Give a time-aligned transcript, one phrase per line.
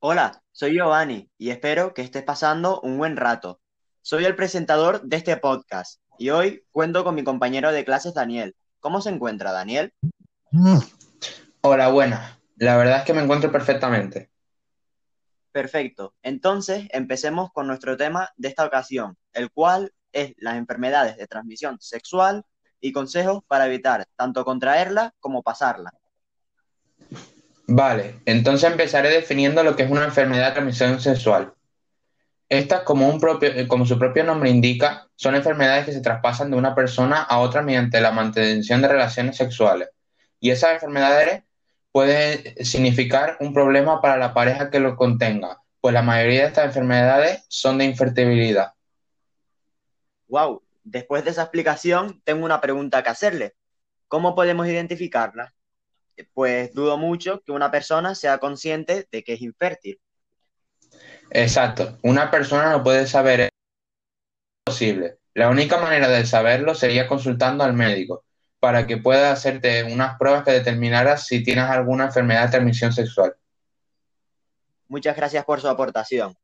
[0.00, 3.60] Hola, soy Giovanni y espero que estés pasando un buen rato.
[4.00, 8.54] Soy el presentador de este podcast y hoy cuento con mi compañero de clases Daniel.
[8.78, 9.92] ¿Cómo se encuentra Daniel?
[10.52, 10.78] Mm.
[11.62, 12.38] Hola, buenas.
[12.58, 14.30] La verdad es que me encuentro perfectamente.
[15.50, 16.14] Perfecto.
[16.22, 21.76] Entonces, empecemos con nuestro tema de esta ocasión, el cual es las enfermedades de transmisión
[21.80, 22.44] sexual
[22.80, 25.90] y consejos para evitar tanto contraerla como pasarla.
[27.70, 31.52] Vale, entonces empezaré definiendo lo que es una enfermedad de transmisión sexual.
[32.48, 37.20] Estas, eh, como su propio nombre indica, son enfermedades que se traspasan de una persona
[37.20, 39.90] a otra mediante la mantención de relaciones sexuales.
[40.40, 41.42] Y esas enfermedades
[41.92, 46.64] pueden significar un problema para la pareja que lo contenga, pues la mayoría de estas
[46.64, 48.72] enfermedades son de infertilidad.
[50.28, 53.56] Wow, después de esa explicación, tengo una pregunta que hacerle.
[54.06, 55.52] ¿Cómo podemos identificarla?
[56.34, 60.00] Pues dudo mucho que una persona sea consciente de que es infértil.
[61.30, 63.50] Exacto, una persona no puede saber es
[64.64, 65.18] posible.
[65.34, 68.24] La única manera de saberlo sería consultando al médico
[68.60, 73.34] para que pueda hacerte unas pruebas que determinaran si tienes alguna enfermedad de transmisión sexual.
[74.88, 76.34] Muchas gracias por su aportación.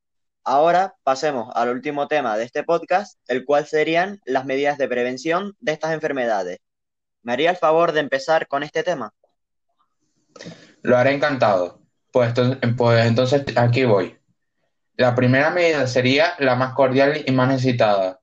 [0.44, 5.56] Ahora pasemos al último tema de este podcast, el cual serían las medidas de prevención
[5.60, 6.58] de estas enfermedades.
[7.22, 9.14] ¿Me haría el favor de empezar con este tema?
[10.82, 11.80] Lo haré encantado.
[12.12, 12.32] Pues,
[12.76, 14.16] pues entonces aquí voy.
[14.96, 18.20] La primera medida sería la más cordial y más necesitada.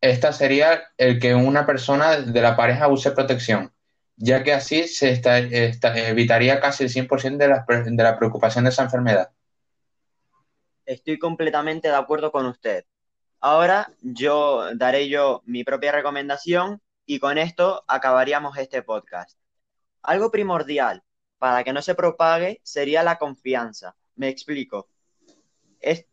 [0.00, 3.72] Esta sería el que una persona de la pareja use protección,
[4.16, 5.20] ya que así se
[6.08, 9.30] evitaría casi el 100% de la, de la preocupación de esa enfermedad.
[10.86, 12.84] Estoy completamente de acuerdo con usted.
[13.40, 19.38] Ahora yo daré yo mi propia recomendación y con esto acabaríamos este podcast.
[20.02, 21.02] Algo primordial
[21.38, 23.94] para que no se propague sería la confianza.
[24.16, 24.88] Me explico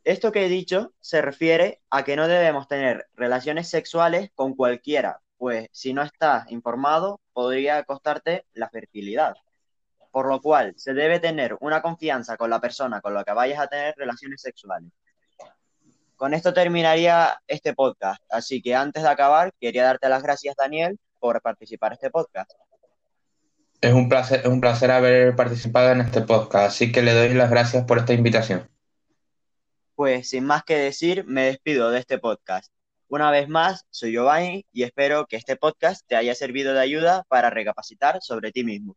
[0.04, 5.22] esto que he dicho se refiere a que no debemos tener relaciones sexuales con cualquiera,
[5.38, 9.36] pues si no estás informado podría costarte la fertilidad.
[10.12, 13.60] Por lo cual, se debe tener una confianza con la persona con la que vayas
[13.60, 14.92] a tener relaciones sexuales.
[16.18, 21.00] Con esto terminaría este podcast, así que antes de acabar, quería darte las gracias, Daniel,
[21.20, 22.52] por participar en este podcast.
[23.82, 27.34] Es un placer, es un placer haber participado en este podcast, así que le doy
[27.34, 28.70] las gracias por esta invitación.
[29.96, 32.72] Pues sin más que decir, me despido de este podcast.
[33.08, 37.24] Una vez más, soy Giovanni y espero que este podcast te haya servido de ayuda
[37.28, 38.96] para recapacitar sobre ti mismo.